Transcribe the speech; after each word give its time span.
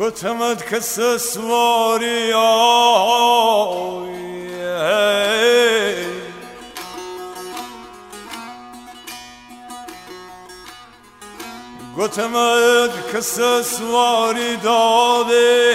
گتمد 0.00 0.66
که 0.66 0.80
سسواری 0.80 2.32
آی 2.32 4.08
گتمد 11.98 12.90
که 13.12 13.20
سسواری 13.20 14.56
داده 14.56 15.72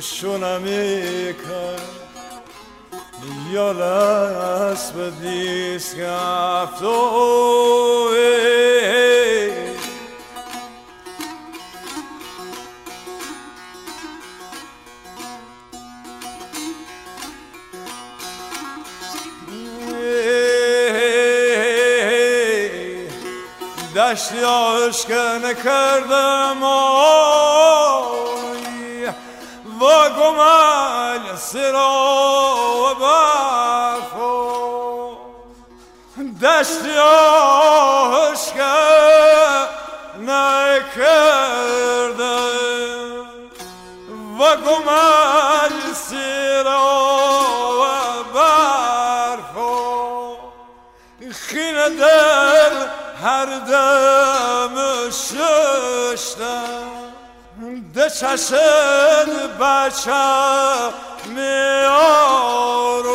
شونمی 0.00 1.34
کرد 1.34 1.82
یا 3.52 3.72
لس 3.72 4.90
به 4.90 5.10
دیس 5.10 5.94
دشتی 23.96 24.44
آشکه 24.44 25.54
کردم 25.64 26.62
آی 26.62 27.06
و 29.80 29.84
گمل 30.08 31.36
سرا 31.36 31.92
و 32.80 32.94
برفو 32.94 34.42
دشتی 36.42 36.98
آشکه 38.18 38.62
نکردم. 40.18 41.52
و 44.38 44.56
گمل 44.56 45.92
سرا 45.94 46.92
و 47.80 47.82
دل 51.88 52.31
هر 53.22 53.46
دم 53.46 54.76
ششتم 55.10 56.92
ده 57.94 58.10
چشن 58.10 59.28
بچه 59.60 60.92
میارو. 61.26 63.12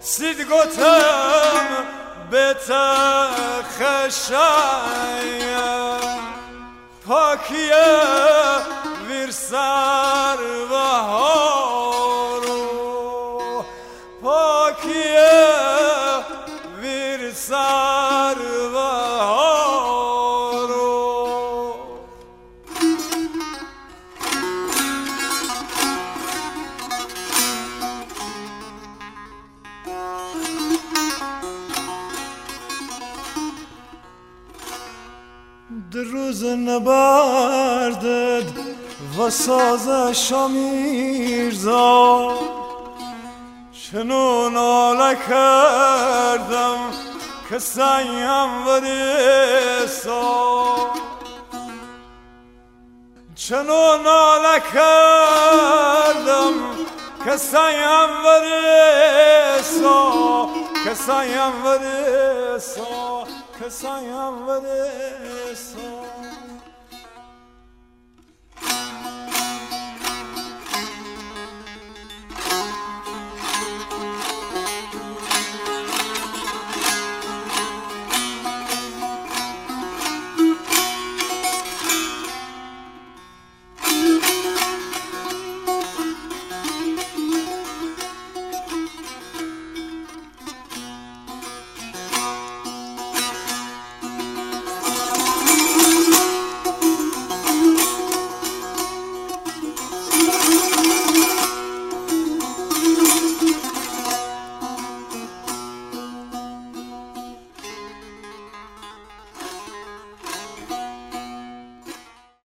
سید 0.00 0.40
گتم 0.40 1.66
به 2.30 2.54
تخشایم. 2.54 4.38
پاکیه 7.08 8.00
ویر 9.08 9.30
سر 9.30 10.38
و 10.70 10.74
هارو. 11.12 12.54
پاکیه 14.22 15.27
روز 36.28 36.44
نبردد 36.44 38.44
و 39.18 39.30
ساز 39.30 39.88
شمیرزا 40.28 42.30
چنون 43.72 44.52
ناله 44.52 45.16
کردم 45.28 46.78
که 47.48 47.58
سنگم 47.58 48.66
وریسا 48.66 50.24
چنون 53.34 54.02
ناله 54.02 54.62
کردم 54.74 56.52
که 57.24 57.36
سنگم 57.36 58.10
وریسا 58.24 60.12
که 60.84 60.94
که 60.94 61.52
kısa 63.58 64.00
yalvarırsan. 64.00 65.78